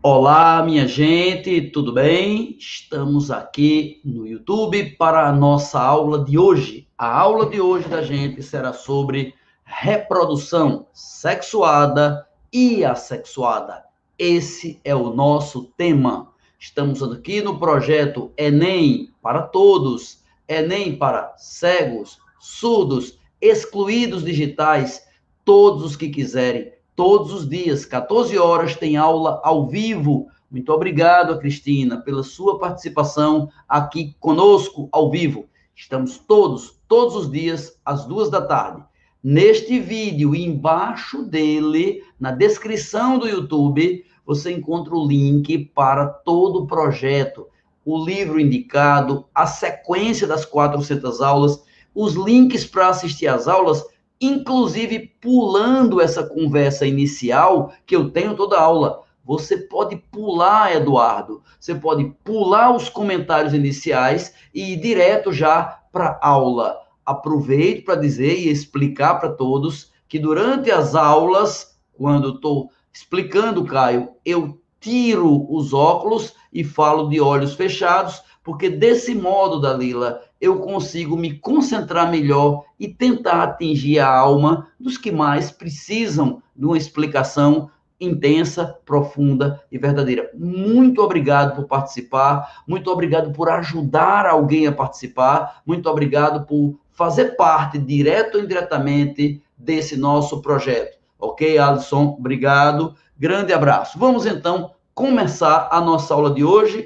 Olá, 0.00 0.62
minha 0.62 0.86
gente, 0.86 1.60
tudo 1.60 1.92
bem? 1.92 2.54
Estamos 2.56 3.32
aqui 3.32 4.00
no 4.04 4.24
YouTube 4.24 4.90
para 4.90 5.28
a 5.28 5.32
nossa 5.32 5.80
aula 5.80 6.24
de 6.24 6.38
hoje. 6.38 6.86
A 6.96 7.18
aula 7.18 7.50
de 7.50 7.60
hoje 7.60 7.88
da 7.88 8.00
gente 8.00 8.40
será 8.40 8.72
sobre 8.72 9.34
reprodução 9.64 10.86
sexuada 10.92 12.24
e 12.52 12.84
assexuada. 12.84 13.86
Esse 14.16 14.80
é 14.84 14.94
o 14.94 15.12
nosso 15.12 15.64
tema. 15.76 16.32
Estamos 16.60 17.02
aqui 17.02 17.42
no 17.42 17.58
projeto 17.58 18.30
Enem 18.36 19.10
para 19.20 19.42
todos, 19.42 20.22
Enem 20.46 20.94
para 20.94 21.34
cegos, 21.36 22.20
surdos, 22.38 23.18
excluídos 23.40 24.24
digitais, 24.24 25.04
todos 25.44 25.82
os 25.82 25.96
que 25.96 26.08
quiserem 26.08 26.77
todos 26.98 27.32
os 27.32 27.48
dias, 27.48 27.84
14 27.84 28.36
horas, 28.36 28.74
tem 28.74 28.96
aula 28.96 29.40
ao 29.44 29.68
vivo. 29.68 30.26
Muito 30.50 30.72
obrigado, 30.72 31.38
Cristina, 31.38 31.98
pela 31.98 32.24
sua 32.24 32.58
participação 32.58 33.48
aqui 33.68 34.16
conosco 34.18 34.88
ao 34.90 35.08
vivo. 35.08 35.44
Estamos 35.76 36.18
todos, 36.18 36.76
todos 36.88 37.14
os 37.14 37.30
dias, 37.30 37.78
às 37.84 38.04
duas 38.04 38.28
da 38.30 38.42
tarde. 38.42 38.82
Neste 39.22 39.78
vídeo, 39.78 40.34
embaixo 40.34 41.22
dele, 41.22 42.02
na 42.18 42.32
descrição 42.32 43.16
do 43.16 43.28
YouTube, 43.28 44.04
você 44.26 44.50
encontra 44.50 44.92
o 44.96 45.06
link 45.06 45.56
para 45.72 46.04
todo 46.04 46.64
o 46.64 46.66
projeto, 46.66 47.46
o 47.84 48.04
livro 48.04 48.40
indicado, 48.40 49.24
a 49.32 49.46
sequência 49.46 50.26
das 50.26 50.44
400 50.44 51.20
aulas, 51.20 51.62
os 51.94 52.14
links 52.14 52.64
para 52.64 52.88
assistir 52.88 53.28
às 53.28 53.46
aulas 53.46 53.86
inclusive 54.20 55.14
pulando 55.20 56.00
essa 56.00 56.24
conversa 56.24 56.86
inicial 56.86 57.72
que 57.86 57.94
eu 57.94 58.10
tenho 58.10 58.34
toda 58.34 58.58
aula. 58.58 59.02
Você 59.24 59.58
pode 59.58 59.96
pular, 59.96 60.74
Eduardo. 60.74 61.42
Você 61.60 61.74
pode 61.74 62.04
pular 62.24 62.74
os 62.74 62.88
comentários 62.88 63.52
iniciais 63.52 64.32
e 64.54 64.72
ir 64.72 64.76
direto 64.80 65.32
já 65.32 65.82
para 65.92 66.18
aula. 66.22 66.78
Aproveito 67.04 67.84
para 67.84 67.96
dizer 67.96 68.38
e 68.38 68.48
explicar 68.48 69.20
para 69.20 69.30
todos 69.30 69.92
que 70.08 70.18
durante 70.18 70.70
as 70.70 70.94
aulas, 70.94 71.78
quando 71.92 72.36
estou 72.36 72.70
explicando, 72.92 73.64
Caio, 73.64 74.10
eu 74.24 74.58
tiro 74.80 75.46
os 75.54 75.74
óculos 75.74 76.34
e 76.52 76.64
falo 76.64 77.08
de 77.08 77.20
olhos 77.20 77.54
fechados, 77.54 78.22
porque 78.42 78.70
desse 78.70 79.14
modo, 79.14 79.60
Dalila, 79.60 80.22
eu 80.40 80.60
consigo 80.60 81.16
me 81.16 81.38
concentrar 81.38 82.10
melhor 82.10 82.64
e 82.78 82.88
tentar 82.88 83.42
atingir 83.42 83.98
a 83.98 84.08
alma 84.08 84.68
dos 84.78 84.96
que 84.96 85.10
mais 85.10 85.50
precisam 85.50 86.42
de 86.54 86.64
uma 86.64 86.78
explicação 86.78 87.70
intensa, 88.00 88.78
profunda 88.84 89.60
e 89.72 89.78
verdadeira. 89.78 90.30
Muito 90.34 91.02
obrigado 91.02 91.56
por 91.56 91.66
participar, 91.66 92.62
muito 92.66 92.90
obrigado 92.90 93.32
por 93.32 93.50
ajudar 93.50 94.26
alguém 94.26 94.66
a 94.66 94.72
participar, 94.72 95.62
muito 95.66 95.88
obrigado 95.88 96.46
por 96.46 96.78
fazer 96.92 97.36
parte, 97.36 97.78
direto 97.78 98.36
ou 98.36 98.44
indiretamente, 98.44 99.42
desse 99.56 99.96
nosso 99.96 100.40
projeto. 100.40 100.98
Ok, 101.18 101.58
Alisson? 101.58 102.16
Obrigado. 102.18 102.94
Grande 103.18 103.52
abraço. 103.52 103.98
Vamos 103.98 104.24
então 104.24 104.72
começar 104.94 105.68
a 105.72 105.80
nossa 105.80 106.14
aula 106.14 106.32
de 106.32 106.44
hoje 106.44 106.84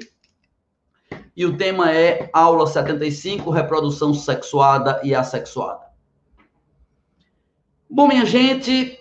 e 1.35 1.45
o 1.45 1.57
tema 1.57 1.91
é 1.91 2.29
aula 2.31 2.67
75, 2.67 3.49
reprodução 3.49 4.13
sexuada 4.13 5.01
e 5.03 5.15
assexuada. 5.15 5.81
Bom, 7.89 8.07
minha 8.07 8.25
gente, 8.25 8.97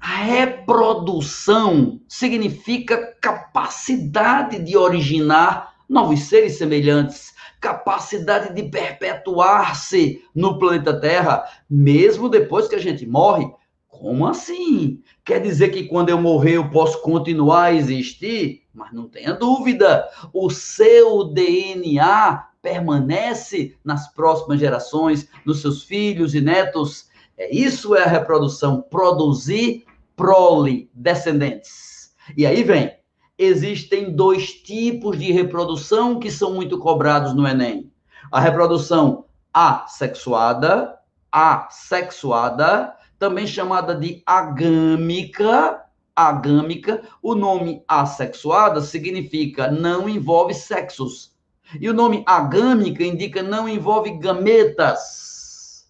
reprodução 0.00 2.00
significa 2.08 3.14
capacidade 3.20 4.58
de 4.58 4.76
originar 4.76 5.74
novos 5.88 6.20
seres 6.20 6.58
semelhantes, 6.58 7.34
capacidade 7.60 8.54
de 8.54 8.64
perpetuar-se 8.64 10.22
no 10.34 10.58
planeta 10.58 10.98
Terra, 11.00 11.44
mesmo 11.68 12.28
depois 12.28 12.68
que 12.68 12.74
a 12.74 12.80
gente 12.80 13.06
morre. 13.06 13.50
Como 13.98 14.28
assim? 14.28 15.02
Quer 15.24 15.40
dizer 15.40 15.70
que 15.70 15.84
quando 15.84 16.08
eu 16.08 16.20
morrer 16.20 16.56
eu 16.56 16.70
posso 16.70 17.02
continuar 17.02 17.64
a 17.64 17.74
existir? 17.74 18.62
Mas 18.72 18.92
não 18.92 19.08
tenha 19.08 19.34
dúvida, 19.34 20.08
o 20.32 20.48
seu 20.50 21.24
DNA 21.24 22.46
permanece 22.62 23.76
nas 23.84 24.12
próximas 24.14 24.60
gerações, 24.60 25.28
nos 25.44 25.60
seus 25.60 25.82
filhos 25.82 26.32
e 26.32 26.40
netos. 26.40 27.08
É 27.36 27.52
isso 27.52 27.96
é 27.96 28.04
a 28.04 28.08
reprodução, 28.08 28.80
produzir 28.80 29.84
prole, 30.14 30.88
descendentes. 30.94 32.14
E 32.36 32.46
aí 32.46 32.62
vem, 32.62 32.96
existem 33.36 34.14
dois 34.14 34.52
tipos 34.52 35.18
de 35.18 35.32
reprodução 35.32 36.20
que 36.20 36.30
são 36.30 36.54
muito 36.54 36.78
cobrados 36.78 37.34
no 37.34 37.48
ENEM. 37.48 37.90
A 38.30 38.38
reprodução 38.38 39.24
assexuada, 39.52 40.96
assexuada, 41.32 42.94
também 43.18 43.46
chamada 43.46 43.94
de 43.94 44.22
agâmica, 44.24 45.84
agâmica, 46.14 47.02
o 47.22 47.34
nome 47.34 47.82
assexuada 47.86 48.80
significa 48.80 49.70
não 49.70 50.08
envolve 50.08 50.54
sexos. 50.54 51.36
E 51.80 51.88
o 51.88 51.94
nome 51.94 52.24
agâmica 52.26 53.04
indica 53.04 53.42
não 53.42 53.68
envolve 53.68 54.18
gametas. 54.18 55.86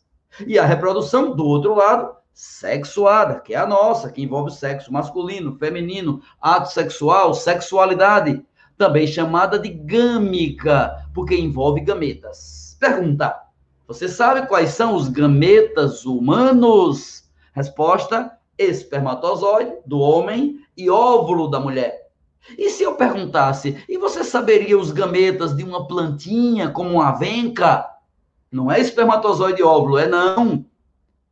E 0.46 0.58
a 0.58 0.64
reprodução, 0.64 1.34
do 1.34 1.44
outro 1.44 1.74
lado, 1.74 2.16
sexuada, 2.32 3.40
que 3.40 3.54
é 3.54 3.58
a 3.58 3.66
nossa, 3.66 4.10
que 4.10 4.22
envolve 4.22 4.52
sexo 4.52 4.92
masculino, 4.92 5.56
feminino, 5.56 6.22
ato 6.40 6.70
sexual, 6.70 7.34
sexualidade, 7.34 8.44
também 8.76 9.06
chamada 9.06 9.58
de 9.58 9.70
gâmica, 9.70 11.04
porque 11.12 11.34
envolve 11.34 11.80
gametas. 11.80 12.76
Pergunta: 12.78 13.47
você 13.88 14.06
sabe 14.06 14.46
quais 14.46 14.72
são 14.72 14.94
os 14.94 15.08
gametas 15.08 16.04
humanos? 16.04 17.24
Resposta: 17.54 18.30
espermatozoide 18.58 19.76
do 19.86 19.98
homem 19.98 20.60
e 20.76 20.90
óvulo 20.90 21.48
da 21.48 21.58
mulher. 21.58 22.10
E 22.58 22.68
se 22.68 22.82
eu 22.82 22.96
perguntasse, 22.96 23.82
e 23.88 23.96
você 23.96 24.22
saberia 24.22 24.78
os 24.78 24.92
gametas 24.92 25.56
de 25.56 25.64
uma 25.64 25.88
plantinha 25.88 26.70
como 26.70 26.90
uma 26.90 27.08
avenca? 27.08 27.88
Não 28.52 28.70
é 28.70 28.78
espermatozoide 28.78 29.62
e 29.62 29.64
óvulo, 29.64 29.96
é 29.96 30.06
não. 30.06 30.66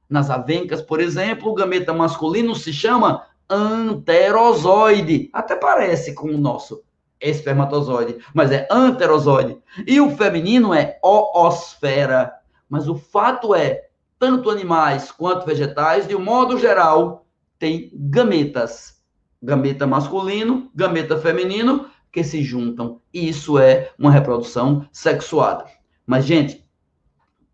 Nas 0.09 0.31
avencas, 0.31 0.81
por 0.81 0.99
exemplo, 0.99 1.51
o 1.51 1.55
gameta 1.55 1.93
masculino 1.93 2.55
se 2.55 2.73
chama 2.73 3.27
anterozoide. 3.51 5.29
Até 5.31 5.57
parece 5.57 6.15
com 6.15 6.29
o 6.29 6.39
nosso 6.39 6.83
espermatozoide, 7.21 8.19
mas 8.33 8.51
é 8.51 8.67
anterozoide. 8.71 9.59
E 9.87 10.01
o 10.01 10.17
feminino 10.17 10.73
é 10.73 10.99
oosfera. 11.03 12.36
Mas 12.69 12.89
o 12.89 12.97
fato 12.97 13.55
é, 13.55 13.89
tanto 14.19 14.51
animais 14.51 15.11
quanto 15.11 15.47
vegetais, 15.47 16.07
de 16.07 16.17
um 16.17 16.23
modo 16.23 16.59
geral, 16.59 17.27
têm 17.59 17.91
gametas. 17.95 19.03
Gameta 19.43 19.87
masculino, 19.87 20.71
gameta 20.75 21.19
feminino, 21.19 21.87
que 22.11 22.25
se 22.25 22.43
juntam. 22.43 23.01
E 23.13 23.29
isso 23.29 23.59
é 23.59 23.91
uma 23.99 24.11
reprodução 24.11 24.89
sexuada. 24.91 25.67
Mas, 26.07 26.25
gente, 26.25 26.67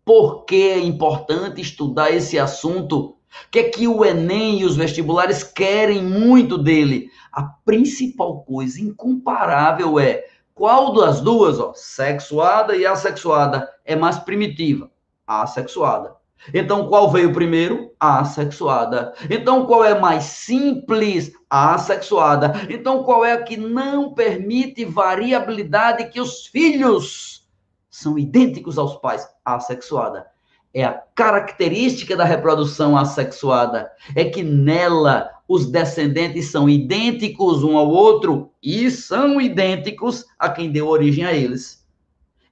por 0.05 0.45
que 0.45 0.69
é 0.69 0.79
importante 0.79 1.61
estudar 1.61 2.11
esse 2.11 2.39
assunto? 2.39 2.97
O 2.97 3.17
que 3.51 3.59
é 3.59 3.63
que 3.69 3.87
o 3.87 4.05
Enem 4.05 4.61
e 4.61 4.65
os 4.65 4.75
vestibulares 4.75 5.43
querem 5.43 6.03
muito 6.03 6.57
dele? 6.57 7.09
A 7.31 7.43
principal 7.43 8.43
coisa 8.43 8.81
incomparável 8.81 9.99
é 9.99 10.23
qual 10.53 10.93
das 10.93 11.19
duas, 11.19 11.59
ó, 11.59 11.73
sexuada 11.73 12.75
e 12.75 12.85
assexuada, 12.85 13.67
é 13.83 13.95
mais 13.95 14.19
primitiva? 14.19 14.92
Assexuada. 15.25 16.15
Então, 16.53 16.87
qual 16.87 17.09
veio 17.09 17.31
primeiro? 17.31 17.91
A 17.99 18.19
assexuada. 18.19 19.13
Então, 19.29 19.65
qual 19.65 19.85
é 19.85 19.97
mais 19.97 20.23
simples? 20.23 21.31
A 21.49 21.75
assexuada. 21.75 22.53
Então, 22.69 23.03
qual 23.03 23.23
é 23.23 23.33
a 23.33 23.43
que 23.43 23.55
não 23.55 24.13
permite 24.13 24.83
variabilidade 24.83 26.09
que 26.09 26.19
os 26.19 26.47
filhos 26.47 27.47
são 27.89 28.17
idênticos 28.17 28.77
aos 28.77 28.95
pais? 28.97 29.27
A 29.45 29.55
assexuada. 29.55 30.27
É 30.73 30.83
a 30.83 31.01
característica 31.15 32.15
da 32.15 32.25
reprodução 32.25 32.97
assexuada. 32.97 33.91
É 34.15 34.25
que 34.25 34.43
nela 34.43 35.29
os 35.47 35.67
descendentes 35.67 36.49
são 36.49 36.67
idênticos 36.67 37.63
um 37.63 37.77
ao 37.77 37.87
outro 37.89 38.51
e 38.61 38.89
são 38.89 39.39
idênticos 39.39 40.25
a 40.39 40.49
quem 40.49 40.71
deu 40.71 40.87
origem 40.87 41.25
a 41.25 41.33
eles. 41.33 41.82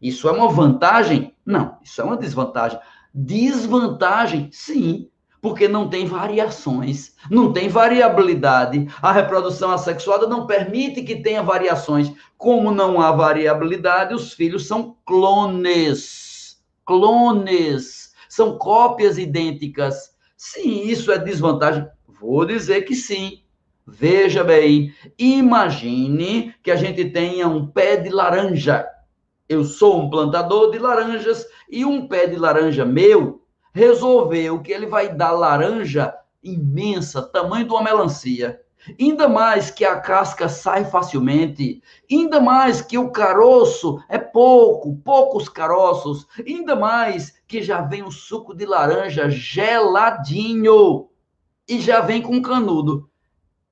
Isso 0.01 0.27
é 0.27 0.31
uma 0.31 0.50
vantagem? 0.50 1.36
Não, 1.45 1.77
isso 1.83 2.01
é 2.01 2.03
uma 2.03 2.18
desvantagem. 2.18 2.80
Desvantagem, 3.13 4.50
sim, 4.51 5.09
porque 5.42 5.68
não 5.68 5.89
tem 5.89 6.06
variações, 6.06 7.15
não 7.30 7.51
tem 7.51 7.68
variabilidade. 7.68 8.88
A 9.01 9.12
reprodução 9.12 9.71
assexuada 9.71 10.27
não 10.27 10.48
permite 10.48 11.01
que 11.01 11.21
tenha 11.21 11.42
variações. 11.44 12.13
Como 12.38 12.71
não 12.71 13.01
há 13.01 13.12
variabilidade, 13.12 14.13
os 14.13 14.33
filhos 14.33 14.68
são 14.68 14.95
clones. 15.06 16.62
Clones. 16.86 18.13
São 18.30 18.57
cópias 18.57 19.18
idênticas. 19.18 20.12
Sim, 20.38 20.83
isso 20.83 21.12
é 21.12 21.18
desvantagem. 21.18 21.88
Vou 22.07 22.45
dizer 22.45 22.83
que 22.83 22.95
sim. 22.95 23.42
Veja 23.86 24.44
bem, 24.44 24.94
imagine 25.18 26.54
que 26.63 26.71
a 26.71 26.75
gente 26.75 27.06
tenha 27.06 27.47
um 27.47 27.65
pé 27.65 27.97
de 27.97 28.09
laranja. 28.09 28.88
Eu 29.51 29.65
sou 29.65 30.00
um 30.00 30.09
plantador 30.09 30.71
de 30.71 30.80
laranjas 30.80 31.45
e 31.69 31.83
um 31.83 32.07
pé 32.07 32.25
de 32.25 32.38
laranja 32.38 32.86
meu 32.86 33.42
resolveu 33.74 34.62
que 34.62 34.71
ele 34.71 34.86
vai 34.86 35.13
dar 35.13 35.31
laranja 35.31 36.15
imensa, 36.42 37.21
tamanho 37.21 37.65
de 37.65 37.71
uma 37.74 37.83
melancia. 37.83 38.62
Ainda 38.98 39.27
mais 39.27 39.69
que 39.69 39.83
a 39.83 40.00
casca 40.00 40.48
sai 40.48 40.86
facilmente, 40.86 41.83
ainda 42.09 42.39
mais 42.39 42.81
que 42.81 42.98
o 42.98 43.12
caroço 43.12 44.01
é 44.07 44.18
pouco, 44.18 44.95
poucos 45.03 45.50
caroços, 45.50 46.25
ainda 46.47 46.74
mais 46.74 47.33
que 47.45 47.62
já 47.62 47.81
vem 47.81 48.04
o 48.04 48.09
suco 48.09 48.56
de 48.56 48.65
laranja 48.65 49.30
geladinho 49.30 51.09
e 51.68 51.81
já 51.81 52.00
vem 52.00 52.21
com 52.21 52.42
canudo. 52.42 53.09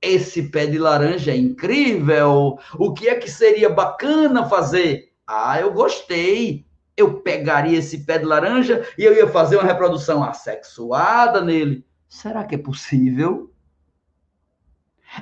Esse 0.01 0.43
pé 0.49 0.65
de 0.65 0.77
laranja 0.77 1.31
é 1.31 1.37
incrível. 1.37 2.59
O 2.77 2.93
que 2.93 3.07
é 3.07 3.15
que 3.15 3.31
seria 3.31 3.69
bacana 3.69 4.45
fazer? 4.45 5.08
Ah, 5.31 5.61
eu 5.61 5.71
gostei. 5.71 6.65
Eu 6.97 7.21
pegaria 7.21 7.77
esse 7.77 8.03
pé 8.03 8.17
de 8.17 8.25
laranja 8.25 8.83
e 8.97 9.05
eu 9.05 9.13
ia 9.13 9.27
fazer 9.27 9.57
uma 9.57 9.63
reprodução 9.63 10.23
assexuada 10.23 11.39
nele. 11.39 11.85
Será 12.07 12.43
que 12.43 12.55
é 12.55 12.57
possível? 12.57 13.53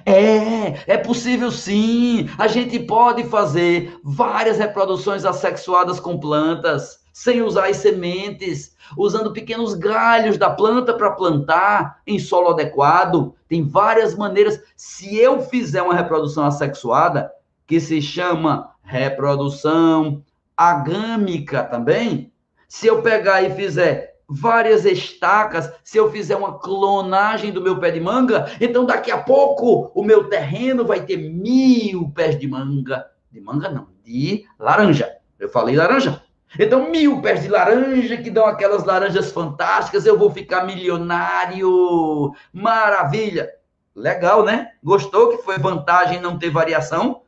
É, 0.06 0.94
é 0.94 0.98
possível 0.98 1.52
sim. 1.52 2.30
A 2.38 2.48
gente 2.48 2.80
pode 2.80 3.26
fazer 3.26 4.00
várias 4.02 4.58
reproduções 4.58 5.26
assexuadas 5.26 6.00
com 6.00 6.18
plantas, 6.18 7.02
sem 7.12 7.42
usar 7.42 7.68
as 7.68 7.78
sementes, 7.78 8.78
usando 8.98 9.34
pequenos 9.34 9.74
galhos 9.74 10.38
da 10.38 10.50
planta 10.50 10.94
para 10.94 11.12
plantar 11.12 12.00
em 12.08 12.18
solo 12.18 12.52
adequado. 12.52 13.36
Tem 13.50 13.62
várias 13.62 14.16
maneiras. 14.16 14.58
Se 14.78 15.18
eu 15.18 15.42
fizer 15.42 15.82
uma 15.82 15.96
reprodução 15.96 16.46
assexuada, 16.46 17.30
que 17.68 17.82
se 17.82 18.02
chama 18.02 18.72
reprodução 18.88 20.24
agâmica 20.56 21.64
também, 21.64 22.32
se 22.68 22.88
eu 22.88 23.02
pegar 23.02 23.44
e 23.44 23.54
fizer 23.54 24.16
várias 24.28 24.86
estacas, 24.86 25.72
se 25.84 25.98
eu 25.98 26.12
fizer 26.12 26.36
uma 26.36 26.58
clonagem 26.58 27.52
do 27.52 27.62
meu 27.62 27.80
pé 27.80 27.92
de 27.92 28.00
manga, 28.00 28.50
então 28.60 28.86
daqui 28.86 29.12
a 29.12 29.18
pouco 29.18 29.92
o 29.94 30.04
meu 30.04 30.30
terreno 30.30 30.86
vai 30.86 31.02
ter 31.02 31.18
mil 31.18 32.12
pés 32.16 32.40
de 32.40 32.48
manga. 32.48 33.06
De 33.32 33.40
manga 33.40 33.70
não, 33.70 33.88
de 34.04 34.46
laranja. 34.58 35.16
Eu 35.38 35.50
falei 35.50 35.76
laranja. 35.76 36.24
Então, 36.58 36.90
mil 36.90 37.22
pés 37.22 37.44
de 37.44 37.50
laranja 37.50 38.18
que 38.18 38.32
dão 38.32 38.46
aquelas 38.46 38.86
laranjas 38.86 39.32
fantásticas, 39.32 40.06
eu 40.06 40.18
vou 40.18 40.32
ficar 40.32 40.66
milionário. 40.66 42.32
Maravilha! 42.54 43.50
Legal, 43.94 44.46
né? 44.46 44.72
Gostou 44.82 45.30
que 45.30 45.44
foi 45.44 45.58
vantagem 45.58 46.22
não 46.22 46.38
ter 46.38 46.50
variação? 46.50 47.22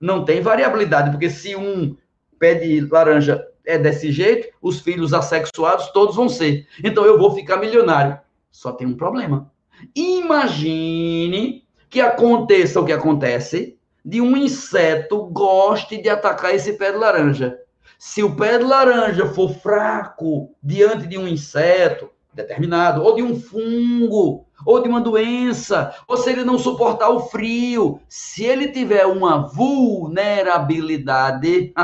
Não 0.00 0.24
tem 0.24 0.40
variabilidade, 0.40 1.10
porque 1.10 1.28
se 1.28 1.54
um 1.54 1.96
pé 2.38 2.54
de 2.54 2.80
laranja 2.80 3.46
é 3.66 3.76
desse 3.76 4.10
jeito, 4.10 4.48
os 4.60 4.80
filhos 4.80 5.12
assexuados 5.12 5.90
todos 5.92 6.16
vão 6.16 6.28
ser. 6.28 6.66
Então 6.82 7.04
eu 7.04 7.18
vou 7.18 7.34
ficar 7.34 7.58
milionário. 7.58 8.18
Só 8.50 8.72
tem 8.72 8.86
um 8.86 8.96
problema. 8.96 9.52
Imagine 9.94 11.64
que 11.88 12.00
aconteça 12.00 12.80
o 12.80 12.84
que 12.84 12.92
acontece 12.92 13.78
de 14.04 14.20
um 14.20 14.36
inseto 14.36 15.24
goste 15.26 16.00
de 16.00 16.08
atacar 16.08 16.54
esse 16.54 16.72
pé 16.74 16.92
de 16.92 16.98
laranja. 16.98 17.58
Se 17.98 18.22
o 18.22 18.34
pé 18.34 18.58
de 18.58 18.64
laranja 18.64 19.26
for 19.26 19.52
fraco 19.54 20.54
diante 20.62 21.06
de 21.06 21.18
um 21.18 21.28
inseto 21.28 22.08
determinado, 22.32 23.02
ou 23.02 23.14
de 23.14 23.22
um 23.22 23.38
fungo, 23.38 24.46
ou 24.64 24.82
de 24.82 24.88
uma 24.88 25.00
doença, 25.00 25.92
ou 26.06 26.16
se 26.16 26.30
ele 26.30 26.44
não 26.44 26.56
suportar 26.58 27.10
o 27.10 27.18
frio, 27.20 28.00
se 28.08 28.44
ele 28.44 28.68
tiver 28.68 29.06
uma 29.06 29.48
vulnerabilidade, 29.48 31.74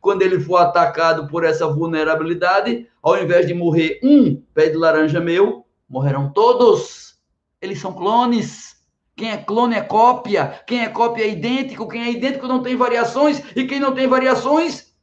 quando 0.00 0.22
ele 0.22 0.38
for 0.40 0.58
atacado 0.58 1.26
por 1.28 1.44
essa 1.44 1.66
vulnerabilidade, 1.66 2.86
ao 3.02 3.18
invés 3.18 3.46
de 3.46 3.54
morrer 3.54 3.98
um 4.02 4.40
pé 4.54 4.68
de 4.68 4.76
laranja 4.76 5.20
meu, 5.20 5.64
morrerão 5.88 6.30
todos. 6.32 7.16
Eles 7.60 7.80
são 7.80 7.92
clones. 7.92 8.76
Quem 9.16 9.30
é 9.30 9.38
clone 9.38 9.74
é 9.74 9.80
cópia. 9.80 10.60
Quem 10.66 10.84
é 10.84 10.88
cópia 10.88 11.24
é 11.24 11.30
idêntico. 11.30 11.88
Quem 11.88 12.02
é 12.02 12.10
idêntico 12.10 12.46
não 12.46 12.62
tem 12.62 12.76
variações. 12.76 13.42
E 13.56 13.66
quem 13.66 13.80
não 13.80 13.94
tem 13.94 14.06
variações, 14.06 14.94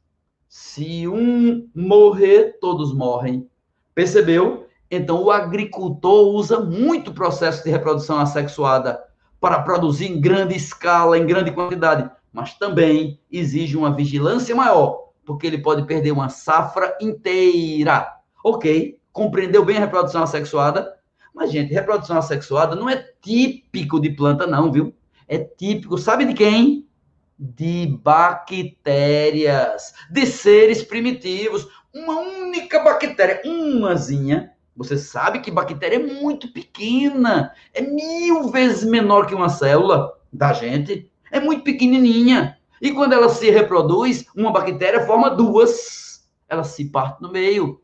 se 0.48 1.08
um 1.08 1.68
morrer, 1.74 2.58
todos 2.60 2.94
morrem. 2.94 3.48
Percebeu? 3.94 4.66
Então 4.94 5.22
o 5.22 5.30
agricultor 5.30 6.34
usa 6.34 6.60
muito 6.60 7.10
o 7.10 7.14
processo 7.14 7.64
de 7.64 7.70
reprodução 7.70 8.18
assexuada 8.18 9.02
para 9.40 9.60
produzir 9.62 10.06
em 10.06 10.20
grande 10.20 10.54
escala, 10.54 11.18
em 11.18 11.26
grande 11.26 11.50
quantidade, 11.50 12.08
mas 12.32 12.54
também 12.54 13.20
exige 13.30 13.76
uma 13.76 13.94
vigilância 13.94 14.54
maior, 14.54 15.10
porque 15.24 15.46
ele 15.46 15.58
pode 15.58 15.84
perder 15.84 16.12
uma 16.12 16.28
safra 16.28 16.96
inteira. 17.00 18.10
Ok, 18.42 18.98
compreendeu 19.12 19.64
bem 19.64 19.76
a 19.76 19.80
reprodução 19.80 20.22
assexuada? 20.22 20.94
Mas, 21.34 21.50
gente, 21.50 21.74
reprodução 21.74 22.16
assexuada 22.16 22.76
não 22.76 22.88
é 22.88 23.04
típico 23.20 24.00
de 24.00 24.10
planta, 24.10 24.46
não, 24.46 24.70
viu? 24.70 24.94
É 25.26 25.38
típico, 25.38 25.98
sabe 25.98 26.24
de 26.24 26.34
quem? 26.34 26.88
De 27.36 27.98
bactérias, 28.02 29.92
de 30.10 30.24
seres 30.26 30.82
primitivos. 30.84 31.66
Uma 31.92 32.20
única 32.20 32.78
bactéria, 32.82 33.42
umazinha. 33.44 34.53
Você 34.76 34.98
sabe 34.98 35.40
que 35.40 35.50
bactéria 35.50 35.96
é 35.96 35.98
muito 35.98 36.52
pequena, 36.52 37.52
é 37.72 37.80
mil 37.80 38.48
vezes 38.50 38.84
menor 38.84 39.26
que 39.26 39.34
uma 39.34 39.48
célula 39.48 40.18
da 40.32 40.52
gente, 40.52 41.10
é 41.30 41.38
muito 41.38 41.62
pequenininha. 41.62 42.58
E 42.80 42.92
quando 42.92 43.12
ela 43.12 43.28
se 43.28 43.48
reproduz, 43.50 44.26
uma 44.36 44.52
bactéria 44.52 45.06
forma 45.06 45.30
duas, 45.30 46.28
ela 46.48 46.64
se 46.64 46.86
parte 46.86 47.22
no 47.22 47.30
meio. 47.30 47.80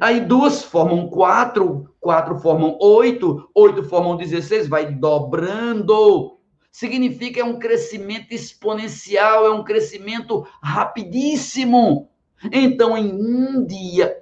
Aí 0.00 0.20
duas 0.20 0.62
formam 0.62 1.08
quatro, 1.08 1.92
quatro 1.98 2.38
formam 2.38 2.78
oito, 2.80 3.48
oito 3.54 3.82
formam 3.82 4.16
16, 4.16 4.68
vai 4.68 4.92
dobrando. 4.92 6.38
Significa 6.70 7.40
é 7.40 7.44
um 7.44 7.58
crescimento 7.58 8.32
exponencial, 8.32 9.46
é 9.46 9.50
um 9.50 9.64
crescimento 9.64 10.46
rapidíssimo. 10.62 12.08
Então, 12.50 12.96
em 12.96 13.12
um 13.12 13.64
dia, 13.64 14.16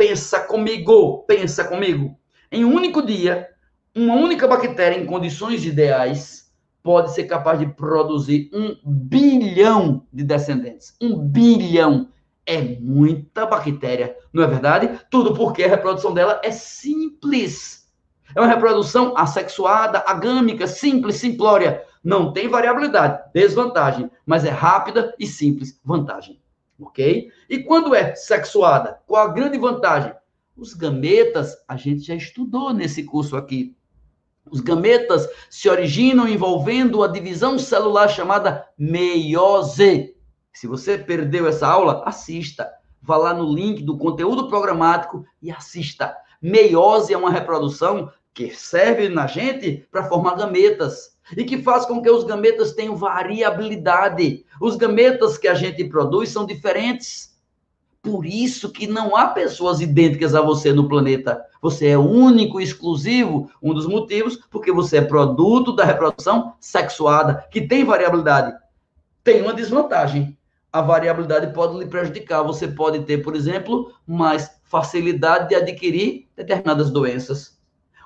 pensa 0.00 0.40
comigo, 0.40 1.24
pensa 1.24 1.62
comigo. 1.62 2.16
Em 2.50 2.64
um 2.64 2.74
único 2.74 3.04
dia, 3.04 3.50
uma 3.94 4.14
única 4.14 4.48
bactéria 4.48 4.98
em 4.98 5.04
condições 5.04 5.66
ideais 5.66 6.50
pode 6.82 7.12
ser 7.12 7.24
capaz 7.24 7.58
de 7.58 7.66
produzir 7.66 8.48
um 8.50 8.74
bilhão 8.82 10.06
de 10.10 10.24
descendentes. 10.24 10.96
Um 11.02 11.18
bilhão 11.18 12.08
é 12.46 12.62
muita 12.80 13.44
bactéria, 13.44 14.16
não 14.32 14.42
é 14.42 14.46
verdade? 14.46 14.98
Tudo 15.10 15.34
porque 15.34 15.64
a 15.64 15.68
reprodução 15.68 16.14
dela 16.14 16.40
é 16.42 16.50
simples. 16.50 17.86
É 18.34 18.40
uma 18.40 18.48
reprodução 18.48 19.12
assexuada, 19.18 20.02
agâmica, 20.06 20.66
simples, 20.66 21.16
simplória. 21.16 21.84
Não 22.02 22.32
tem 22.32 22.48
variabilidade, 22.48 23.22
desvantagem, 23.34 24.10
mas 24.24 24.46
é 24.46 24.50
rápida 24.50 25.14
e 25.18 25.26
simples, 25.26 25.78
vantagem. 25.84 26.40
Ok? 26.80 27.30
E 27.48 27.58
quando 27.58 27.94
é 27.94 28.14
sexuada, 28.14 29.00
qual 29.06 29.26
a 29.26 29.32
grande 29.32 29.58
vantagem? 29.58 30.14
Os 30.56 30.74
gametas, 30.74 31.56
a 31.68 31.76
gente 31.76 32.02
já 32.02 32.14
estudou 32.14 32.72
nesse 32.72 33.04
curso 33.04 33.36
aqui. 33.36 33.76
Os 34.50 34.60
gametas 34.60 35.28
se 35.48 35.68
originam 35.68 36.26
envolvendo 36.26 37.02
a 37.02 37.08
divisão 37.08 37.58
celular 37.58 38.08
chamada 38.08 38.66
meiose. 38.76 40.16
Se 40.52 40.66
você 40.66 40.98
perdeu 40.98 41.46
essa 41.46 41.68
aula, 41.68 42.02
assista. 42.04 42.70
Vá 43.00 43.16
lá 43.16 43.32
no 43.32 43.54
link 43.54 43.82
do 43.82 43.96
conteúdo 43.96 44.48
programático 44.48 45.24
e 45.40 45.50
assista. 45.50 46.16
Meiose 46.42 47.12
é 47.12 47.16
uma 47.16 47.30
reprodução 47.30 48.10
que 48.32 48.54
serve 48.54 49.08
na 49.08 49.26
gente 49.26 49.86
para 49.90 50.04
formar 50.04 50.36
gametas 50.36 51.16
e 51.36 51.44
que 51.44 51.62
faz 51.62 51.84
com 51.84 52.00
que 52.02 52.10
os 52.10 52.24
gametas 52.24 52.72
tenham 52.72 52.96
variabilidade. 52.96 54.44
Os 54.60 54.76
gametas 54.76 55.36
que 55.38 55.48
a 55.48 55.54
gente 55.54 55.84
produz 55.84 56.30
são 56.30 56.46
diferentes. 56.46 57.38
Por 58.02 58.24
isso 58.24 58.70
que 58.70 58.86
não 58.86 59.14
há 59.14 59.28
pessoas 59.28 59.80
idênticas 59.80 60.34
a 60.34 60.40
você 60.40 60.72
no 60.72 60.88
planeta. 60.88 61.44
Você 61.60 61.88
é 61.88 61.98
único 61.98 62.60
e 62.60 62.64
exclusivo. 62.64 63.50
Um 63.62 63.74
dos 63.74 63.86
motivos, 63.86 64.36
porque 64.50 64.72
você 64.72 64.98
é 64.98 65.02
produto 65.02 65.72
da 65.72 65.84
reprodução 65.84 66.54
sexuada, 66.58 67.46
que 67.50 67.60
tem 67.60 67.84
variabilidade. 67.84 68.56
Tem 69.22 69.42
uma 69.42 69.52
desvantagem 69.52 70.36
a 70.72 70.80
variabilidade 70.80 71.52
pode 71.52 71.78
lhe 71.78 71.86
prejudicar. 71.86 72.42
Você 72.42 72.68
pode 72.68 73.00
ter, 73.00 73.18
por 73.18 73.34
exemplo, 73.34 73.92
mais 74.06 74.50
facilidade 74.64 75.48
de 75.48 75.54
adquirir 75.54 76.28
determinadas 76.36 76.90
doenças. 76.90 77.58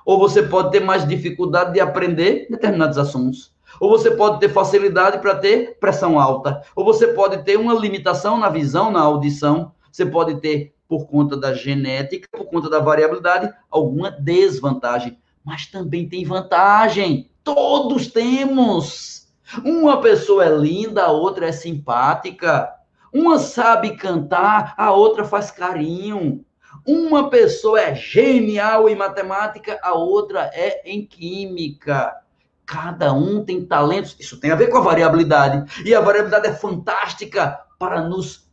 Ou 0.05 0.19
você 0.19 0.43
pode 0.43 0.71
ter 0.71 0.79
mais 0.79 1.05
dificuldade 1.05 1.73
de 1.73 1.79
aprender 1.79 2.47
determinados 2.49 2.97
assuntos. 2.97 3.51
Ou 3.79 3.89
você 3.89 4.11
pode 4.11 4.39
ter 4.39 4.49
facilidade 4.49 5.17
para 5.19 5.35
ter 5.35 5.77
pressão 5.79 6.19
alta. 6.19 6.61
Ou 6.75 6.85
você 6.85 7.07
pode 7.07 7.43
ter 7.43 7.57
uma 7.57 7.73
limitação 7.73 8.37
na 8.37 8.47
visão, 8.47 8.91
na 8.91 9.01
audição. 9.01 9.73
Você 9.91 10.05
pode 10.05 10.39
ter, 10.39 10.73
por 10.87 11.07
conta 11.07 11.35
da 11.35 11.53
genética, 11.53 12.27
por 12.31 12.45
conta 12.45 12.69
da 12.69 12.79
variabilidade, 12.79 13.51
alguma 13.69 14.11
desvantagem. 14.11 15.17
mas 15.43 15.65
também 15.67 16.07
tem 16.07 16.23
vantagem. 16.23 17.29
Todos 17.43 18.07
temos. 18.07 19.27
Uma 19.63 20.01
pessoa 20.01 20.45
é 20.45 20.49
linda, 20.49 21.03
a 21.03 21.11
outra 21.11 21.47
é 21.47 21.51
simpática. 21.51 22.71
Uma 23.13 23.37
sabe 23.37 23.95
cantar, 23.95 24.73
a 24.77 24.91
outra 24.91 25.23
faz 25.23 25.51
carinho. 25.51 26.43
Uma 26.85 27.31
pessoa 27.31 27.81
é 27.81 27.95
genial 27.95 28.87
em 28.87 28.95
matemática, 28.95 29.79
a 29.81 29.93
outra 29.93 30.51
é 30.53 30.81
em 30.85 31.03
química. 31.03 32.13
Cada 32.63 33.11
um 33.11 33.43
tem 33.43 33.65
talentos. 33.65 34.15
Isso 34.19 34.39
tem 34.39 34.51
a 34.51 34.55
ver 34.55 34.67
com 34.67 34.77
a 34.77 34.81
variabilidade. 34.81 35.83
E 35.83 35.95
a 35.95 36.01
variabilidade 36.01 36.47
é 36.47 36.53
fantástica 36.53 37.59
para 37.79 38.01
nos 38.01 38.45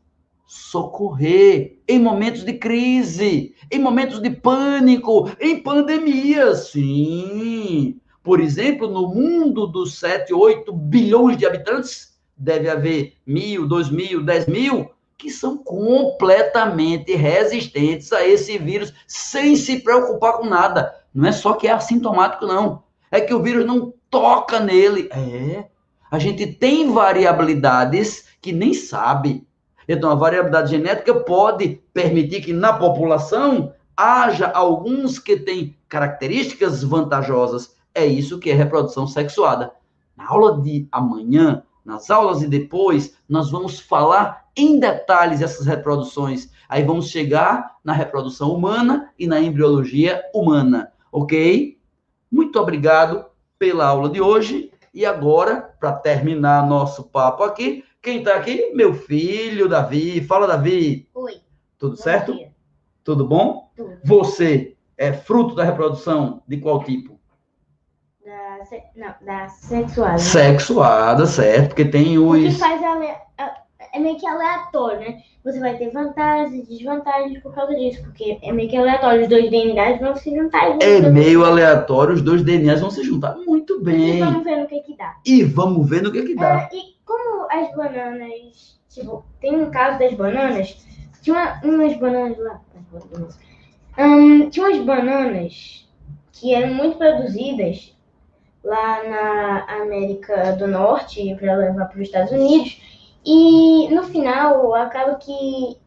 socorrer 0.47 1.79
em 1.87 1.99
momentos 1.99 2.45
de 2.45 2.55
crise, 2.55 3.55
em 3.71 3.79
momentos 3.79 4.21
de 4.21 4.31
pânico, 4.31 5.31
em 5.39 5.63
pandemia. 5.63 6.55
Sim. 6.55 8.01
Por 8.23 8.41
exemplo, 8.41 8.89
no 8.89 9.09
mundo 9.09 9.67
dos 9.67 9.99
7, 9.99 10.33
8 10.33 10.73
bilhões 10.73 11.37
de 11.37 11.47
habitantes, 11.47 12.19
deve 12.37 12.69
haver 12.69 13.15
mil, 13.27 13.69
dois 13.69 13.91
mil, 13.91 14.25
dez 14.25 14.47
mil 14.47 14.91
que 15.23 15.31
são 15.31 15.57
completamente 15.57 17.15
resistentes 17.15 18.13
a 18.13 18.27
esse 18.27 18.59
vírus, 18.59 18.93
sem 19.07 19.55
se 19.55 19.79
preocupar 19.79 20.33
com 20.39 20.47
nada. 20.47 20.93
Não 21.15 21.29
é 21.29 21.31
só 21.31 21.53
que 21.53 21.69
é 21.69 21.71
assintomático, 21.71 22.45
não. 22.45 22.83
É 23.09 23.21
que 23.21 23.33
o 23.33 23.41
vírus 23.41 23.65
não 23.65 23.95
toca 24.11 24.59
nele. 24.59 25.09
É. 25.13 25.65
A 26.11 26.19
gente 26.19 26.45
tem 26.45 26.93
variabilidades 26.93 28.31
que 28.41 28.51
nem 28.51 28.75
sabe. 28.75 29.47
Então, 29.87 30.11
a 30.11 30.17
variabilidade 30.17 30.73
genética 30.73 31.15
pode 31.15 31.81
permitir 31.95 32.41
que 32.41 32.53
na 32.53 32.73
população 32.73 33.73
haja 33.97 34.51
alguns 34.51 35.21
que 35.21 35.37
têm 35.37 35.77
características 35.89 36.83
vantajosas. 36.83 37.77
É 37.95 38.05
isso 38.05 38.41
que 38.41 38.51
é 38.51 38.55
reprodução 38.55 39.07
sexuada. 39.07 39.71
Na 40.17 40.29
aula 40.29 40.61
de 40.61 40.89
amanhã, 40.91 41.63
nas 41.85 42.11
aulas 42.11 42.43
e 42.43 42.49
depois, 42.49 43.17
nós 43.29 43.53
vamos 43.53 43.79
falar 43.79 44.42
em 44.57 44.79
detalhes 44.79 45.41
essas 45.41 45.67
reproduções. 45.67 46.51
Aí 46.69 46.83
vamos 46.83 47.09
chegar 47.09 47.77
na 47.85 47.93
reprodução 47.93 48.53
humana 48.53 49.11
e 49.19 49.27
na 49.27 49.41
embriologia 49.41 50.23
humana, 50.35 50.93
ok? 51.11 51.79
Muito 52.31 52.59
obrigado 52.59 53.27
pela 53.59 53.87
aula 53.87 54.09
de 54.09 54.21
hoje. 54.21 54.71
E 54.95 55.07
agora, 55.07 55.75
para 55.81 55.93
terminar 55.93 56.67
nosso 56.67 57.05
papo 57.05 57.43
aqui, 57.43 57.85
quem 58.03 58.19
está 58.19 58.35
aqui? 58.37 58.73
Meu 58.75 58.93
filho, 58.93 59.69
Davi. 59.69 60.21
Fala, 60.23 60.47
Davi. 60.47 61.09
Oi. 61.15 61.41
Tudo 61.79 61.97
bom 61.97 62.03
certo? 62.03 62.35
Dia. 62.35 62.53
Tudo 63.05 63.27
bom? 63.27 63.71
Tudo. 63.77 63.99
Você 64.05 64.77
é 64.97 65.13
fruto 65.13 65.55
da 65.55 65.65
reprodução 65.65 66.43
de 66.47 66.59
qual 66.59 66.83
tipo? 66.85 67.19
Da, 68.25 68.65
se... 68.65 68.83
Não, 68.95 69.15
da 69.25 69.49
sexuada. 69.49 70.19
Sexuada, 70.19 71.27
certo? 71.27 71.69
Porque 71.69 71.85
tem 71.85 72.19
O 72.19 72.33
que 72.35 72.47
os. 72.49 72.59
faz 72.59 72.83
ale... 72.83 73.09
é 73.93 73.99
meio 73.99 74.17
que 74.19 74.27
aleatório, 74.27 75.01
né? 75.01 75.23
Você 75.45 75.59
vai 75.59 75.77
ter 75.77 75.91
vantagens 75.91 76.55
e 76.55 76.67
desvantagens 76.77 77.43
por 77.43 77.53
causa 77.55 77.75
disso, 77.75 78.01
porque 78.03 78.39
é 78.43 78.53
meio 78.53 78.69
que 78.69 78.77
aleatório. 78.77 79.23
Os 79.23 79.29
dois 79.29 79.51
DNAs 79.51 80.01
vão 80.01 80.15
se 80.15 80.35
juntar 80.35 80.67
e 80.67 80.71
vão 80.71 80.79
É 81.09 81.11
meio 81.11 81.45
aleatório, 81.45 82.15
os 82.15 82.23
dois 82.23 82.43
DNAs 82.43 82.81
vão 82.81 82.91
se 82.91 83.03
juntar. 83.03 83.37
Muito 83.37 83.81
E 83.81 83.85
bem. 83.85 84.19
vamos 84.21 84.45
ver 84.45 84.57
no 84.57 84.67
que 84.69 84.81
que 84.81 84.97
dá. 84.97 85.17
E 85.27 85.43
vamos 85.45 85.89
ver 85.89 86.03
no 86.03 86.13
que 86.13 86.23
que 86.23 86.35
dá. 86.35 86.59
Ah, 86.59 86.69
e 86.73 86.95
como 87.05 87.47
as 87.51 87.75
bananas, 87.75 88.81
tipo, 88.89 89.25
tem 89.41 89.55
um 89.57 89.71
caso 89.71 89.99
das 89.99 90.15
bananas, 90.15 90.77
tinha 91.21 91.37
uma- 91.37 91.61
umas 91.65 91.97
bananas 91.99 92.39
lá, 92.39 92.61
Hum, 93.99 94.49
tinha 94.49 94.67
umas 94.67 94.79
bananas 94.85 95.89
que 96.33 96.55
eram 96.55 96.73
muito 96.75 96.97
produzidas 96.97 97.95
lá 98.65 99.03
na 99.05 99.83
América 99.83 100.53
do 100.53 100.67
Norte 100.67 101.35
para 101.39 101.57
levar 101.57 101.87
para 101.87 101.97
os 102.01 102.07
Estados 102.07 102.33
Unidos 102.33 102.81
e 103.25 103.89
no 103.95 104.03
final 104.05 104.75
acaba 104.75 105.15
que 105.17 105.79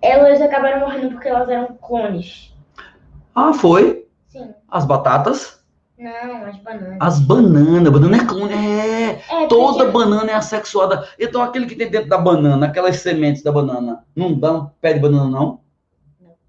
elas 0.00 0.40
acabaram 0.40 0.80
morrendo 0.80 1.10
porque 1.12 1.28
elas 1.28 1.48
eram 1.48 1.74
clones. 1.76 2.54
Ah, 3.34 3.52
foi? 3.52 4.06
Sim, 4.28 4.52
As 4.68 4.84
batatas? 4.84 5.58
não, 5.98 6.44
as 6.44 6.56
bananas. 6.58 6.98
As 7.00 7.18
bananas. 7.20 7.92
Banana 7.92 8.16
é 8.16 8.24
clone. 8.24 8.52
É. 8.52 9.10
É, 9.10 9.14
porque 9.14 9.46
Toda 9.48 9.78
tinha- 9.80 9.90
banana 9.92 10.30
é 10.30 10.34
assexuada. 10.34 11.08
Então, 11.18 11.42
aquele 11.42 11.66
que 11.66 11.74
tem 11.74 11.90
dentro 11.90 12.08
da 12.08 12.18
banana, 12.18 12.66
aquelas 12.66 12.96
sementes 12.98 13.42
da 13.42 13.50
banana, 13.50 14.04
não 14.14 14.32
dá 14.38 14.52
um 14.52 14.66
pé 14.80 14.92
de 14.94 15.00
banana, 15.00 15.28
não? 15.28 15.60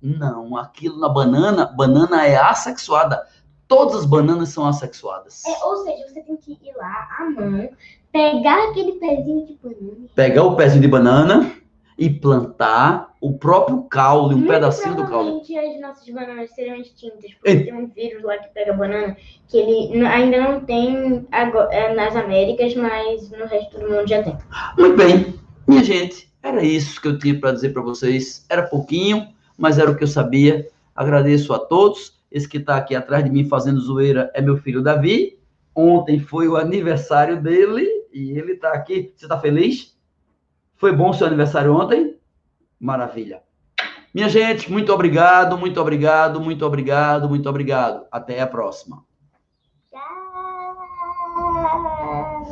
Não, 0.02 0.56
aquilo 0.56 1.00
na 1.00 1.10
banana, 1.10 1.66
banana 1.66 2.26
é 2.26 2.38
assexuada. 2.38 3.26
Todas 3.68 3.96
as 3.98 4.06
bananas 4.06 4.50
são 4.50 4.66
assexuadas. 4.68 5.44
É, 5.46 5.66
ou 5.66 5.78
seja, 5.78 6.08
você 6.08 6.22
tem 6.22 6.38
que 6.38 6.54
ir 6.54 6.74
lá 6.76 7.08
à 7.20 7.26
mão, 7.30 7.70
pegar 8.12 8.70
aquele 8.70 8.94
pezinho 8.94 9.46
de 9.46 9.58
banana. 9.62 10.08
Pegar 10.16 10.44
o 10.44 10.56
pezinho 10.56 10.82
de 10.82 10.88
banana 10.88 11.51
e 11.98 12.10
plantar 12.10 13.13
o 13.20 13.34
próprio 13.34 13.84
caule, 13.84 14.34
um 14.34 14.38
Muito 14.38 14.51
pedacinho 14.51 14.96
do 14.96 15.06
caule. 15.06 15.42
as 15.42 15.82
nossas 15.82 16.10
bananas 16.10 16.50
seriam 16.51 16.78
extintas, 16.78 17.34
porque 17.34 17.66
tem 17.66 17.74
um 17.74 17.88
vírus 17.88 18.24
lá 18.24 18.38
que 18.38 18.48
pega 18.54 18.74
banana, 18.74 19.18
que 19.50 19.58
ele 19.58 20.06
ainda 20.06 20.39
não 20.39 20.62
tem 20.62 21.28
é, 21.32 21.94
nas 21.94 22.16
Américas, 22.16 22.74
mas 22.75 23.30
no 23.32 23.46
resto 23.46 23.78
do 23.80 23.89
mundo 23.89 24.08
já 24.08 24.24
tem. 24.24 24.38
Muito 24.78 24.96
bem, 24.96 25.34
minha 25.68 25.84
gente, 25.84 26.30
era 26.42 26.63
isso 26.63 27.01
que 27.01 27.10
eu 27.10 27.20
tinha 27.20 27.38
para 27.38 27.51
dizer 27.51 27.74
para 27.74 27.82
vocês. 27.82 28.46
Era 28.50 28.63
pouquinho, 28.63 29.28
mas 29.58 29.78
era 29.78 29.92
o 29.92 29.96
que 29.96 30.04
eu 30.04 30.08
sabia. 30.08 30.68
Agradeço 30.96 31.54
a 31.54 31.60
todos. 31.60 32.18
Esse 32.32 32.48
que 32.48 32.58
está 32.58 32.78
aqui 32.78 32.96
atrás 32.96 33.24
de 33.25 33.30
mim 33.30 33.44
fazendo 33.50 33.82
zoeira 33.82 34.32
é 34.34 34.42
meu 34.42 34.56
filho 34.58 34.82
Davi. 34.82 35.38
Ontem 35.75 36.20
foi 36.20 36.48
o 36.48 36.56
aniversário 36.56 37.42
dele 37.42 37.99
e 38.12 38.38
ele 38.38 38.54
está 38.54 38.74
aqui. 38.74 39.13
Você 39.16 39.25
está 39.25 39.39
feliz? 39.39 39.98
Foi 40.75 40.92
bom 40.92 41.12
seu 41.13 41.28
aniversário 41.28 41.74
ontem? 41.75 42.18
Maravilha. 42.80 43.42
Minha 44.13 44.30
gente, 44.30 44.72
muito 44.72 44.92
obrigado, 44.92 45.58
muito 45.58 45.80
obrigado, 45.80 46.39
muito 46.39 46.66
obrigado, 46.66 47.30
muito 47.30 47.48
obrigado. 47.48 48.06
Até 48.12 48.42
a 48.42 48.48
próxima. 48.48 49.06